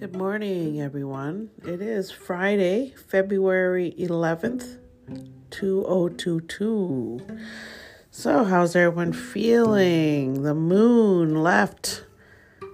[0.00, 1.50] Good morning, everyone.
[1.62, 4.78] It is Friday, February 11th,
[5.50, 7.20] 2022.
[8.10, 10.42] So, how's everyone feeling?
[10.42, 12.06] The moon left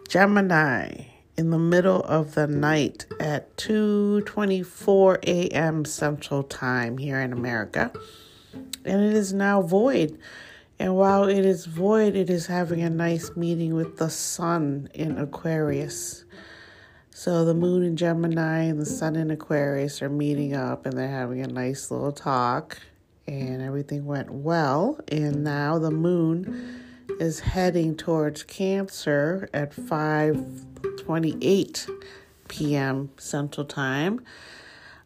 [0.08, 5.84] Gemini in the middle of the night at 2:24 a.m.
[5.84, 7.90] Central Time here in America.
[8.84, 10.16] And it is now void.
[10.78, 15.18] And while it is void, it is having a nice meeting with the sun in
[15.18, 16.25] Aquarius.
[17.18, 21.08] So the moon in Gemini and the sun in Aquarius are meeting up and they're
[21.08, 22.78] having a nice little talk
[23.26, 25.00] and everything went well.
[25.08, 26.84] And now the moon
[27.18, 31.90] is heading towards Cancer at 5:28
[32.48, 33.08] p.m.
[33.16, 34.20] Central Time.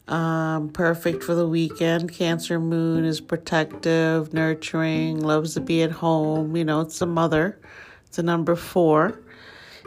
[0.09, 2.13] Um, perfect for the weekend.
[2.13, 6.57] Cancer moon is protective, nurturing, loves to be at home.
[6.57, 7.61] You know, it's a mother.
[8.07, 9.21] It's a number four.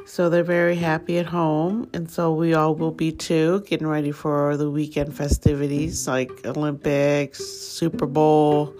[0.05, 4.11] So they're very happy at home, and so we all will be too, getting ready
[4.11, 8.75] for the weekend festivities like Olympics, Super Bowl,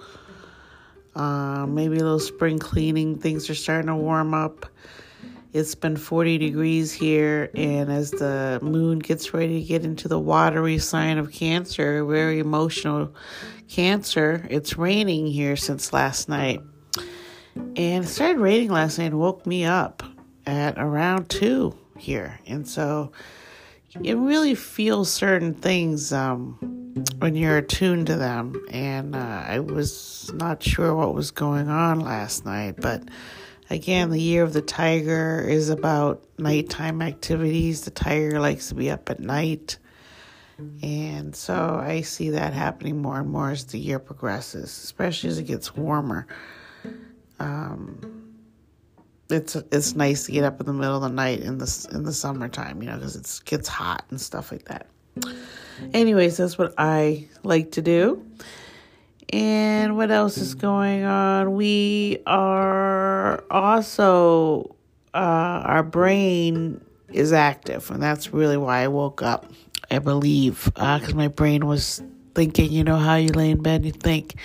[1.16, 3.18] uh, maybe a little spring cleaning.
[3.18, 4.66] Things are starting to warm up.
[5.54, 10.20] It's been 40 degrees here, and as the moon gets ready to get into the
[10.20, 13.16] watery sign of Cancer, very emotional
[13.70, 16.60] Cancer, it's raining here since last night.
[17.56, 20.04] And it started raining last night and woke me up
[20.46, 22.40] at around two here.
[22.46, 23.12] And so
[24.02, 26.58] you really feel certain things um,
[27.20, 28.66] when you're attuned to them.
[28.70, 33.04] And uh, I was not sure what was going on last night, but
[33.70, 37.82] again, the year of the tiger is about nighttime activities.
[37.82, 39.78] The tiger likes to be up at night.
[40.82, 45.40] And so I see that happening more and more as the year progresses, especially as
[45.40, 46.28] it gets warmer.
[47.40, 48.13] Um,
[49.30, 52.04] it's it's nice to get up in the middle of the night in the in
[52.04, 54.88] the summertime, you know, because it gets hot and stuff like that.
[55.94, 58.26] Anyways, that's what I like to do.
[59.32, 61.56] And what else is going on?
[61.56, 64.76] We are also
[65.14, 65.18] uh,
[65.66, 69.52] our brain is active, and that's really why I woke up.
[69.90, 72.02] I believe because uh, my brain was
[72.36, 72.72] thinking.
[72.72, 74.36] You know how you lay in bed, you think.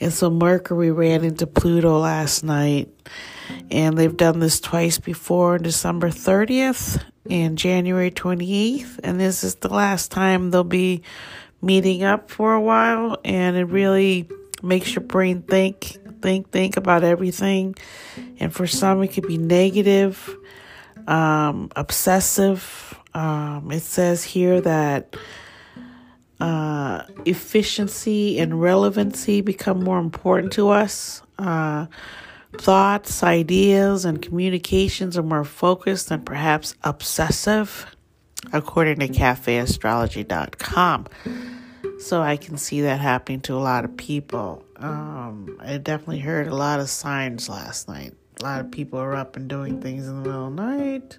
[0.00, 2.88] And so Mercury ran into Pluto last night
[3.70, 9.00] and they've done this twice before on December 30th and January 28th.
[9.02, 11.02] And this is the last time they'll be
[11.60, 13.18] meeting up for a while.
[13.24, 14.28] And it really
[14.62, 17.74] makes your brain think, think, think about everything.
[18.38, 20.36] And for some, it could be negative,
[21.06, 22.98] um, obsessive.
[23.14, 25.16] Um, it says here that
[26.40, 31.22] uh, efficiency and relevancy become more important to us.
[31.38, 31.86] Uh,
[32.56, 37.86] thoughts, ideas, and communications are more focused and perhaps obsessive,
[38.52, 41.06] according to cafeastrology.com.
[41.98, 44.64] So I can see that happening to a lot of people.
[44.76, 48.14] Um, I definitely heard a lot of signs last night.
[48.40, 51.18] A lot of people are up and doing things in the middle of the night.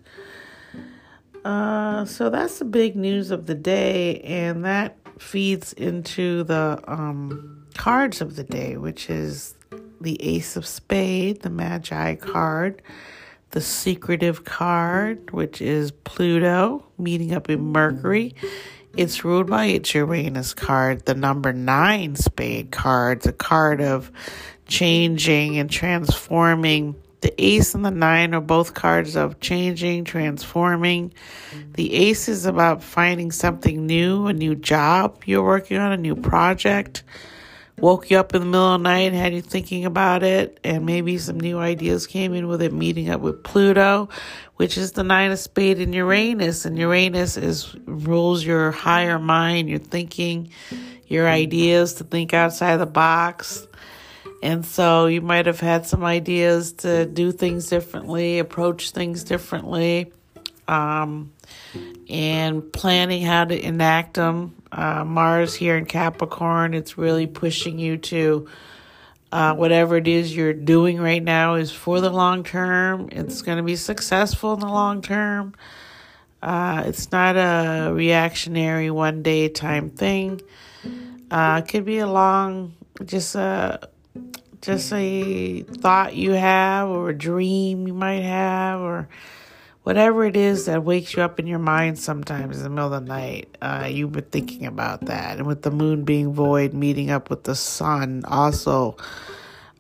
[1.44, 7.66] Uh, so that's the big news of the day, and that feeds into the um,
[7.76, 9.56] cards of the day, which is
[10.02, 12.82] the Ace of Spade, the Magi card,
[13.52, 18.36] the Secretive card, which is Pluto meeting up in Mercury.
[18.98, 24.12] It's ruled by its Uranus card, the number nine spade card, the card of
[24.68, 26.96] changing and transforming.
[27.22, 31.14] The ace and the nine are both cards of changing, transforming.
[31.74, 36.16] The ace is about finding something new, a new job you're working on, a new
[36.16, 37.04] project
[37.82, 40.86] woke you up in the middle of the night, had you thinking about it, and
[40.86, 44.10] maybe some new ideas came in with it meeting up with Pluto,
[44.56, 46.66] which is the nine of spade in Uranus.
[46.66, 50.52] And Uranus is rules your higher mind, your thinking,
[51.08, 53.68] your ideas to think outside the box.
[54.42, 60.14] And so you might have had some ideas to do things differently, approach things differently,
[60.68, 61.34] um,
[62.10, 67.98] and planning how to enact them uh, Mars here in Capricorn, it's really pushing you
[67.98, 68.48] to
[69.32, 73.10] uh, whatever it is you're doing right now is for the long term.
[73.12, 75.56] It's going to be successful in the long term.
[76.42, 80.42] Uh, it's not a reactionary one day time thing.
[81.30, 82.74] Uh, it could be a long,
[83.06, 83.90] just a
[84.62, 89.08] just a thought you have or a dream you might have or
[89.84, 93.04] whatever it is that wakes you up in your mind sometimes in the middle of
[93.04, 95.38] the night, uh, you've been thinking about that.
[95.38, 98.98] And with the moon being void, meeting up with the sun, also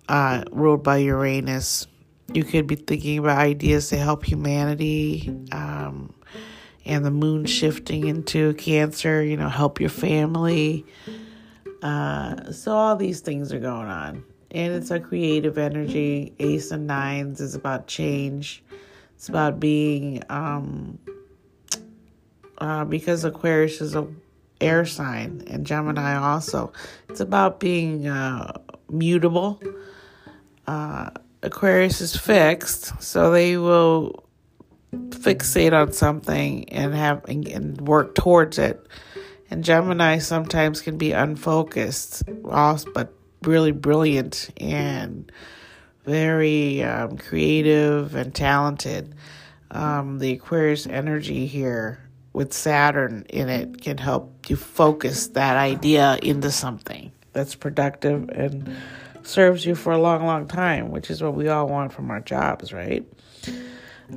[0.07, 1.85] uh, ruled by Uranus,
[2.33, 6.13] you could be thinking about ideas to help humanity um,
[6.85, 10.85] and the moon shifting into Cancer, you know, help your family.
[11.81, 14.23] Uh, so all these things are going on.
[14.51, 16.33] And it's a creative energy.
[16.39, 18.63] Ace and Nines is about change.
[19.15, 20.97] It's about being, um,
[22.57, 24.07] uh, because Aquarius is a
[24.61, 26.73] air sign and Gemini also.
[27.09, 28.53] It's about being uh,
[28.89, 29.61] mutable.
[30.67, 31.09] Uh,
[31.41, 34.25] Aquarius is fixed, so they will
[35.09, 38.85] fixate on something and have and, and work towards it.
[39.49, 43.13] And Gemini sometimes can be unfocused, but
[43.43, 45.31] really brilliant and
[46.05, 49.15] very um, creative and talented.
[49.71, 56.17] Um, the Aquarius energy here with Saturn in it can help you focus that idea
[56.21, 58.75] into something that's productive and
[59.23, 62.19] serves you for a long, long time, which is what we all want from our
[62.19, 63.05] jobs, right?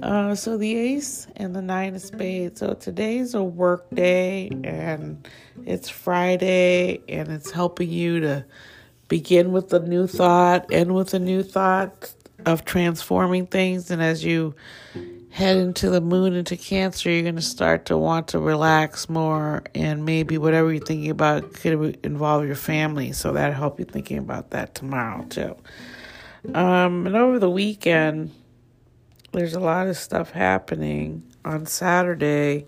[0.00, 2.60] Uh, so the ace and the nine of spades.
[2.60, 5.28] So today's a work day and
[5.66, 8.44] it's Friday and it's helping you to
[9.12, 12.10] begin with a new thought, end with a new thought
[12.46, 13.90] of transforming things.
[13.90, 14.54] And as you
[15.28, 19.64] head into the moon into Cancer, you're going to start to want to relax more,
[19.74, 23.12] and maybe whatever you're thinking about could involve your family.
[23.12, 25.56] So that'll help you thinking about that tomorrow too.
[26.54, 28.30] Um, and over the weekend,
[29.32, 32.64] there's a lot of stuff happening on Saturday.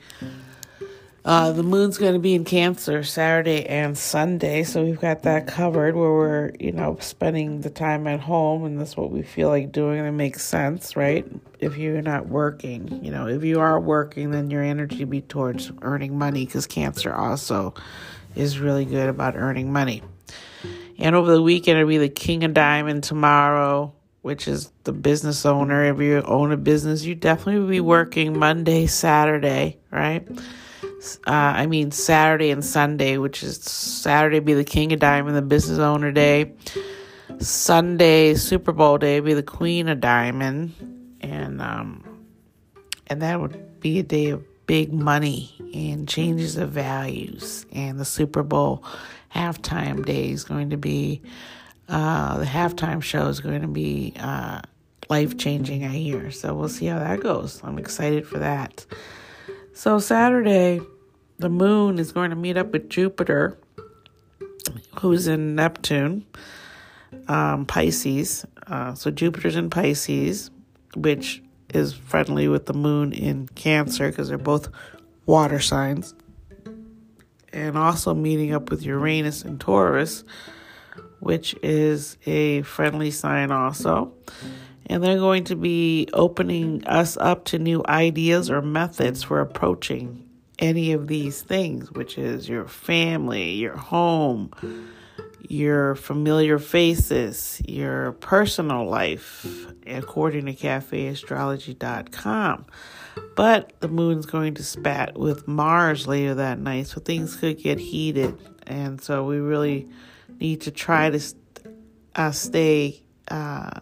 [1.24, 5.46] Uh, the moon's going to be in Cancer Saturday and Sunday, so we've got that
[5.46, 9.48] covered where we're, you know, spending the time at home, and that's what we feel
[9.48, 11.26] like doing, and it makes sense, right?
[11.60, 15.72] If you're not working, you know, if you are working, then your energy be towards
[15.80, 17.72] earning money because Cancer also
[18.36, 20.02] is really good about earning money.
[20.98, 25.46] And over the weekend, it'll be the King of Diamond tomorrow, which is the business
[25.46, 25.86] owner.
[25.86, 30.28] If you own a business, you definitely will be working Monday, Saturday, right?
[31.26, 35.42] Uh, I mean Saturday and Sunday, which is Saturday be the King of Diamond, the
[35.42, 36.52] business owner day.
[37.38, 40.72] Sunday, Super Bowl day, be the Queen of Diamond,
[41.20, 42.04] and um,
[43.06, 47.66] and that would be a day of big money and changes of values.
[47.72, 48.84] And the Super Bowl
[49.34, 51.22] halftime day is going to be
[51.88, 54.62] uh, the halftime show is going to be uh,
[55.10, 55.84] life changing.
[55.84, 57.60] I hear, so we'll see how that goes.
[57.62, 58.86] I'm excited for that.
[59.74, 60.80] So Saturday
[61.38, 63.58] the moon is going to meet up with Jupiter,
[65.00, 66.24] who's in Neptune,
[67.28, 68.46] um, Pisces.
[68.66, 70.50] Uh, so Jupiter's in Pisces,
[70.96, 71.42] which
[71.72, 74.68] is friendly with the moon in Cancer because they're both
[75.26, 76.14] water signs.
[77.52, 80.24] And also meeting up with Uranus in Taurus,
[81.20, 84.12] which is a friendly sign also.
[84.86, 90.23] And they're going to be opening us up to new ideas or methods for approaching
[90.58, 94.50] any of these things, which is your family, your home,
[95.48, 99.46] your familiar faces, your personal life,
[99.86, 102.66] according to cafeastrology.com.
[103.36, 107.78] But the moon's going to spat with Mars later that night, so things could get
[107.78, 108.36] heated.
[108.66, 109.88] And so we really
[110.40, 111.20] need to try to
[112.16, 113.80] uh, stay uh,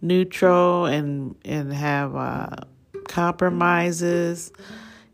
[0.00, 2.48] neutral and, and have uh,
[3.06, 4.52] compromises.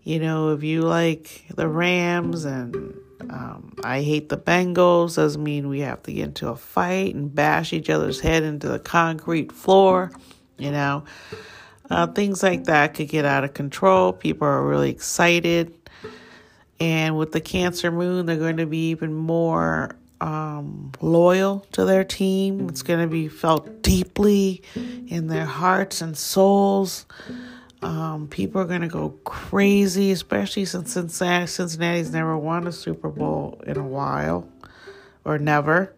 [0.06, 2.94] You know, if you like the Rams and
[3.28, 7.34] um, I hate the Bengals, doesn't mean we have to get into a fight and
[7.34, 10.12] bash each other's head into the concrete floor.
[10.58, 11.02] You know,
[11.90, 14.12] uh, things like that could get out of control.
[14.12, 15.74] People are really excited.
[16.78, 22.04] And with the Cancer Moon, they're going to be even more um, loyal to their
[22.04, 22.68] team.
[22.68, 24.62] It's going to be felt deeply
[25.08, 27.06] in their hearts and souls.
[27.82, 33.08] Um, people are going to go crazy, especially since Cincinnati, Cincinnati's never won a Super
[33.08, 34.48] Bowl in a while
[35.24, 35.92] or never.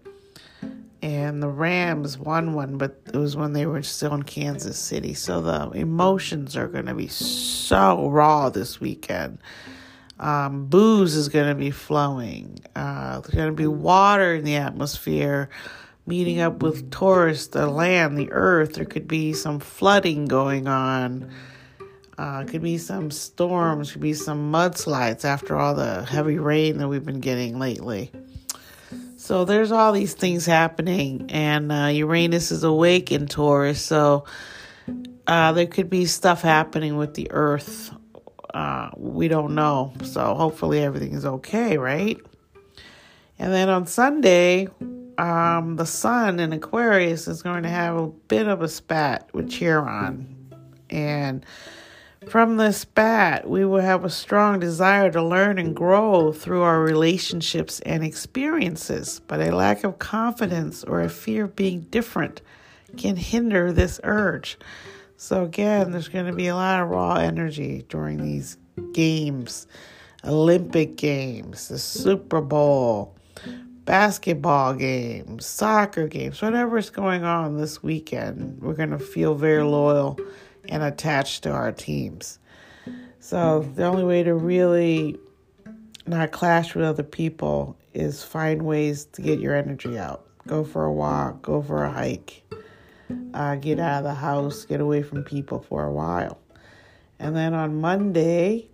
[1.00, 5.14] And the Rams won one, but it was when they were still in Kansas City.
[5.14, 9.38] So the emotions are going to be so raw this weekend.
[10.18, 12.58] Um, booze is going to be flowing.
[12.74, 15.48] Uh, there's going to be water in the atmosphere
[16.08, 18.74] meeting up with Taurus, the land, the earth.
[18.74, 21.30] There could be some flooding going on.
[22.18, 26.88] Uh, could be some storms, could be some mudslides after all the heavy rain that
[26.88, 28.10] we've been getting lately.
[29.16, 34.24] So there's all these things happening, and uh, Uranus is awake in Taurus, so
[35.28, 37.92] uh, there could be stuff happening with the Earth.
[38.52, 42.18] Uh, we don't know, so hopefully everything is okay, right?
[43.38, 44.66] And then on Sunday,
[45.18, 49.48] um, the Sun in Aquarius is going to have a bit of a spat with
[49.50, 50.52] Chiron,
[50.90, 51.44] and
[52.26, 56.80] From this bat, we will have a strong desire to learn and grow through our
[56.80, 62.42] relationships and experiences, but a lack of confidence or a fear of being different
[62.96, 64.58] can hinder this urge.
[65.16, 68.58] So, again, there's going to be a lot of raw energy during these
[68.92, 69.66] games
[70.24, 73.16] Olympic Games, the Super Bowl,
[73.84, 78.60] basketball games, soccer games, whatever is going on this weekend.
[78.60, 80.18] We're going to feel very loyal
[80.68, 82.38] and attached to our teams.
[83.20, 85.18] So, the only way to really
[86.06, 90.24] not clash with other people is find ways to get your energy out.
[90.46, 92.42] Go for a walk, go for a hike,
[93.34, 96.38] uh, get out of the house, get away from people for a while.
[97.18, 98.68] And then on Monday,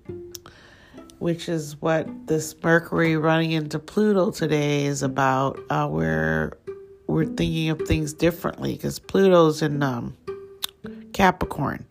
[1.19, 6.53] which is what this Mercury running into Pluto today is about, uh, where
[7.07, 10.17] we're thinking of things differently because Pluto's in um,
[11.15, 11.87] Capricorn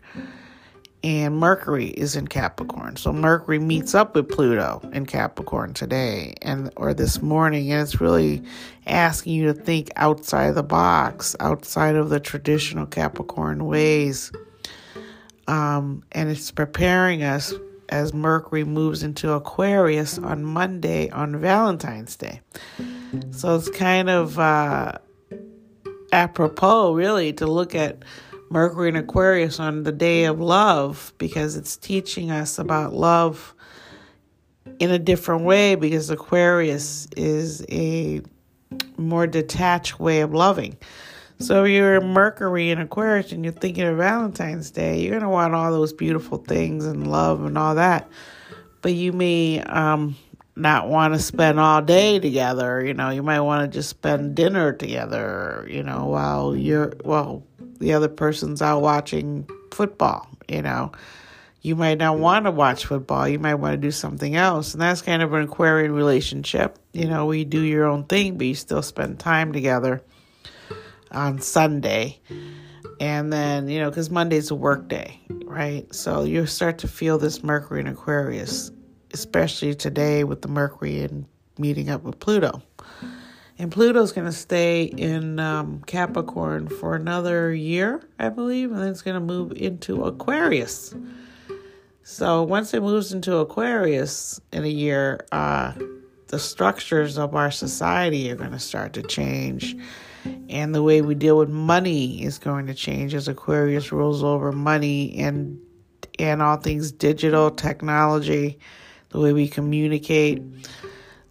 [1.04, 2.96] and Mercury is in Capricorn.
[2.96, 8.00] So Mercury meets up with Pluto in Capricorn today and or this morning and it's
[8.00, 8.44] really
[8.86, 14.32] asking you to think outside the box, outside of the traditional Capricorn ways.
[15.48, 17.54] Um, and it's preparing us
[17.90, 22.40] as Mercury moves into Aquarius on Monday on Valentine's Day.
[23.32, 24.94] So it's kind of uh,
[26.14, 28.04] apropos, really, to look at
[28.54, 33.56] Mercury and Aquarius on the day of love because it's teaching us about love
[34.78, 38.22] in a different way because Aquarius is a
[38.96, 40.78] more detached way of loving.
[41.40, 45.56] So you're Mercury in Aquarius and you're thinking of Valentine's Day, you're going to want
[45.56, 48.08] all those beautiful things and love and all that.
[48.84, 50.16] But you may um,
[50.56, 52.86] not want to spend all day together.
[52.86, 57.44] You know, you might want to just spend dinner together, you know, while you're, well,
[57.80, 60.92] the other person's out watching football, you know.
[61.62, 63.26] You might not want to watch football.
[63.26, 64.74] You might want to do something else.
[64.74, 66.78] And that's kind of an Aquarian relationship.
[66.92, 70.04] You know, we do your own thing, but you still spend time together
[71.10, 72.20] on Sunday.
[73.00, 75.86] And then, you know, because Monday's a work day, right?
[75.96, 78.70] So you start to feel this Mercury in Aquarius,
[79.14, 81.26] especially today with the Mercury and
[81.58, 82.62] meeting up with Pluto.
[83.60, 88.90] And Pluto's going to stay in um, Capricorn for another year, I believe, and then
[88.90, 90.96] it's going to move into Aquarius.
[92.02, 95.74] So once it moves into Aquarius in a year, uh,
[96.28, 99.78] the structures of our society are going to start to change.
[100.50, 104.52] And the way we deal with money is going to change as Aquarius rules over
[104.52, 105.60] money and
[106.20, 108.60] and all things digital technology,
[109.10, 110.42] the way we communicate.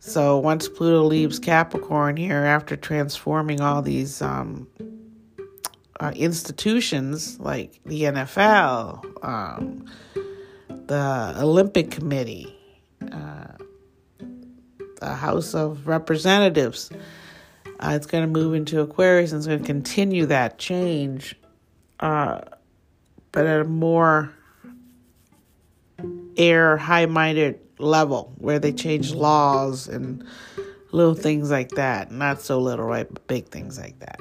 [0.04, 4.66] So once Pluto leaves Capricorn here, after transforming all these um,
[6.00, 9.86] uh, institutions like the NFL, um,
[10.66, 12.52] the Olympic Committee,
[13.12, 13.46] uh,
[14.98, 16.90] the House of Representatives,
[17.78, 21.36] uh, it's going to move into Aquarius and it's going to continue that change,
[22.00, 22.40] uh,
[23.30, 24.34] but at a more
[26.36, 30.24] air, high minded level where they change laws and
[30.92, 32.10] little things like that.
[32.10, 33.06] Not so little, right?
[33.12, 34.18] But big things like that.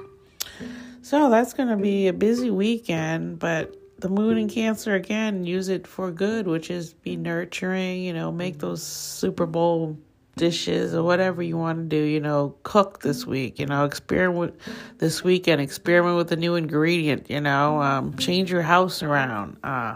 [1.02, 5.70] So that's going to be a busy weekend, but the moon in Cancer again, use
[5.70, 9.98] it for good, which is be nurturing, you know, make those Super Bowl
[10.38, 14.56] dishes or whatever you want to do, you know, cook this week, you know, experiment
[14.98, 19.58] this weekend, experiment with a new ingredient, you know, um, change your house around.
[19.64, 19.96] Uh,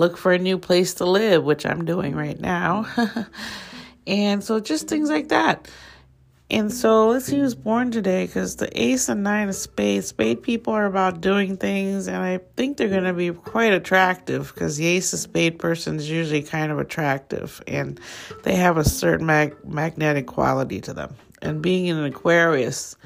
[0.00, 2.86] look for a new place to live, which I'm doing right now.
[4.06, 5.68] and so just things like that.
[6.50, 10.42] And so let's see who's born today because the ace and nine of spades, spade
[10.42, 14.76] people are about doing things, and I think they're going to be quite attractive because
[14.76, 18.00] the ace of spade person is usually kind of attractive and
[18.42, 21.14] they have a certain mag- magnetic quality to them.
[21.40, 22.96] And being in an Aquarius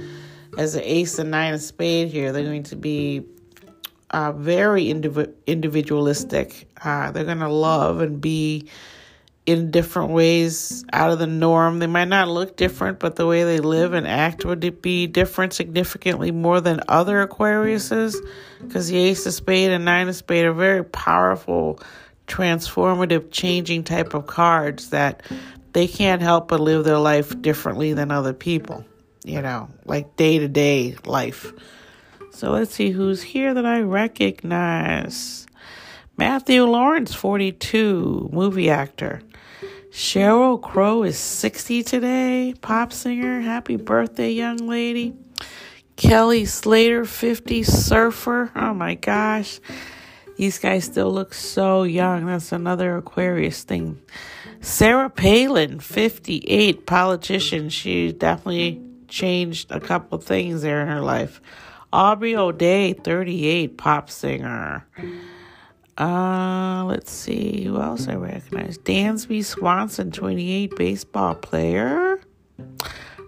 [0.57, 3.27] as the ace and nine of spade here, they're going to be
[4.15, 6.69] uh, very indiv- individualistic.
[6.85, 8.69] Uh, they're going to love and be
[9.45, 11.81] in different ways out of the norm.
[11.81, 15.53] They might not look different, but the way they live and act would be different
[15.53, 18.15] significantly more than other Aquariuses
[18.63, 21.81] because the Ace of Spade and Nine of Spade are very powerful,
[22.29, 25.25] transformative, changing type of cards that
[25.73, 28.85] they can't help but live their life differently than other people,
[29.25, 31.53] you know, like day to day life.
[32.35, 35.47] So let's see who's here that I recognize.
[36.17, 39.23] Matthew Lawrence, 42, movie actor.
[39.93, 43.41] Sheryl Crow is 60 today, pop singer.
[43.41, 45.15] Happy birthday, young lady.
[45.95, 48.51] Kelly Slater, 50, surfer.
[48.57, 49.61] Oh my gosh.
[50.37, 52.27] These guys still look so young.
[52.27, 54.03] That's another Aquarius thing.
[54.61, 57.69] Sarah Palin, 58, politician.
[57.69, 61.41] She definitely changed a couple things there in her life.
[61.95, 64.85] Aubrey O'Day, 38, pop singer.
[65.97, 68.79] Uh, let's see who else I recognize.
[68.79, 72.19] Dansby Swanson, 28, baseball player.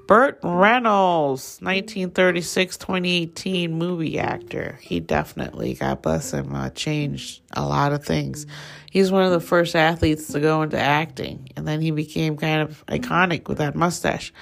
[0.09, 4.81] Burt Reynolds, 1936 2018 movie actor.
[4.83, 8.49] He definitely, God bless him, uh, changed a lot of things.
[8.91, 12.63] He's one of the first athletes to go into acting, and then he became kind
[12.63, 14.33] of iconic with that mustache.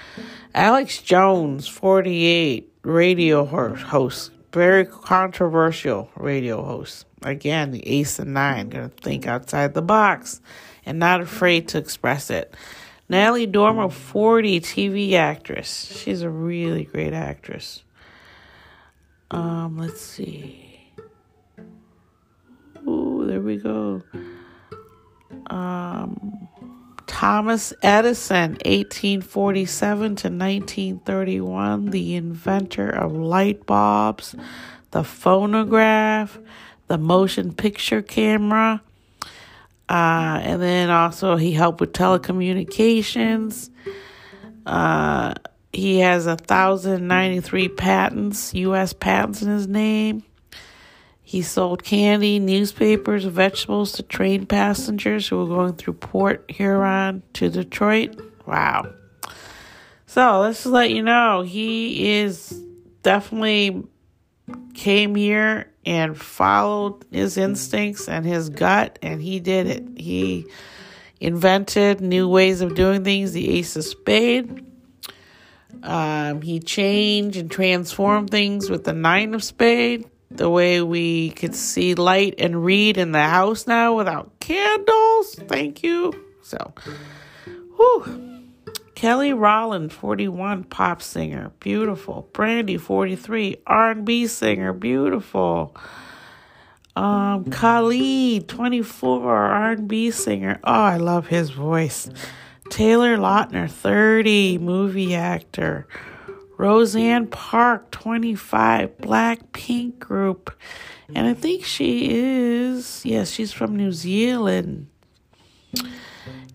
[0.55, 7.07] Alex Jones, 48, radio host, very controversial radio host.
[7.23, 10.41] Again, the ace and nine, gonna think outside the box
[10.87, 12.55] and not afraid to express it.
[13.09, 15.97] Natalie Dormer, 40, TV actress.
[15.97, 17.83] She's a really great actress.
[19.31, 20.93] Um, let's see.
[22.87, 24.03] Ooh, there we go.
[25.49, 26.49] Um,
[27.07, 34.35] Thomas Edison, 1847 to 1931, the inventor of light bulbs,
[34.91, 36.39] the phonograph,
[36.89, 38.83] the motion picture camera,
[39.89, 43.71] uh, and then also he helped with telecommunications.
[44.65, 45.35] Uh,
[45.73, 48.93] he has a thousand ninety three patents, U.S.
[48.93, 50.23] patents in his name.
[51.27, 57.49] He sold candy, newspapers, vegetables to train passengers who were going through Port Huron to
[57.49, 58.21] Detroit.
[58.47, 58.93] Wow.
[60.07, 62.51] So let's just let you know he is
[63.03, 63.85] definitely
[64.75, 69.85] came here and followed his instincts and his gut, and he did it.
[69.97, 70.47] He
[71.21, 74.65] invented new ways of doing things, the Ace of Spade.
[75.83, 81.55] Um, he changed and transformed things with the Nine of Spade, the way we could
[81.55, 85.35] see light and read in the house now without candles.
[85.47, 86.13] Thank you.
[86.43, 86.75] So,
[87.77, 88.43] whew.
[88.95, 92.29] Kelly Rowland, 41, pop singer, beautiful.
[92.33, 95.77] Brandy, 43, R&B singer, beautiful.
[96.97, 100.61] Um, Khalid, 24, R&B singer.
[100.65, 102.09] Oh, I love his voice.
[102.71, 105.87] Taylor Lautner, 30, movie actor.
[106.57, 110.57] Roseanne Park, 25, Black Pink group.
[111.15, 114.89] And I think she is, yes, she's from New Zealand.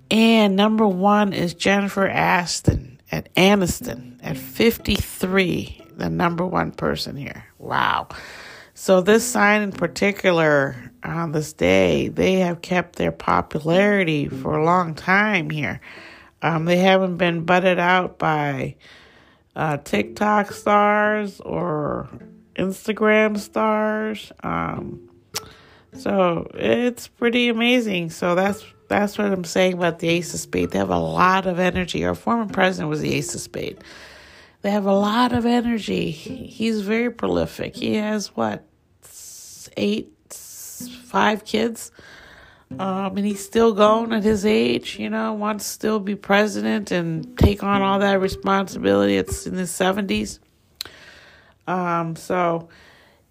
[0.09, 7.45] And number one is Jennifer Aston at Aniston at 53, the number one person here.
[7.57, 8.07] Wow.
[8.73, 14.63] So, this sign in particular, on this day, they have kept their popularity for a
[14.63, 15.81] long time here.
[16.41, 18.77] Um, they haven't been butted out by
[19.55, 22.09] uh, TikTok stars or
[22.55, 24.31] Instagram stars.
[24.43, 25.09] Um,
[25.93, 28.09] so, it's pretty amazing.
[28.11, 30.73] So, that's that's what I'm saying about the Ace of Spades.
[30.73, 32.03] They have a lot of energy.
[32.05, 33.81] Our former president was the Ace of Spades.
[34.61, 36.11] They have a lot of energy.
[36.11, 37.75] He's very prolific.
[37.75, 38.65] He has what
[39.77, 40.11] eight,
[41.05, 41.91] five kids,
[42.77, 44.99] um, and he's still going at his age.
[44.99, 49.17] You know, wants to still be president and take on all that responsibility.
[49.17, 50.39] It's in his seventies.
[51.67, 52.69] Um, so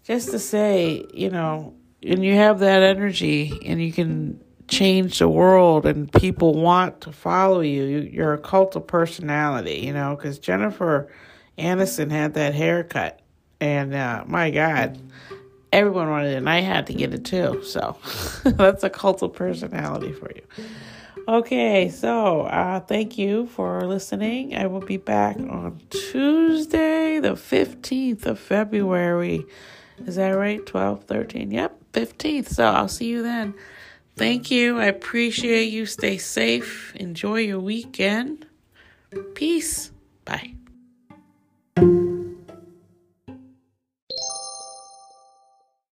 [0.05, 5.29] just to say, you know, and you have that energy, and you can change the
[5.29, 7.85] world and people want to follow you.
[7.85, 11.11] You're a cult of personality, you know, because Jennifer
[11.57, 13.21] Aniston had that haircut.
[13.61, 14.99] And uh, my God,
[15.73, 17.63] everyone wanted it, and I had to get it too.
[17.65, 17.97] So
[18.45, 20.43] that's a cult of personality for you.
[21.29, 24.57] Okay, so uh, thank you for listening.
[24.57, 29.45] I will be back on Tuesday, the 15th of February.
[30.07, 30.65] Is that right?
[30.65, 31.51] 12, 13?
[31.51, 32.49] Yep, 15th.
[32.49, 33.55] So I'll see you then.
[34.17, 34.79] Thank you.
[34.79, 35.85] I appreciate you.
[35.87, 36.95] Stay safe.
[36.97, 38.47] Enjoy your weekend.
[39.35, 39.93] Peace.
[40.25, 40.58] Bye.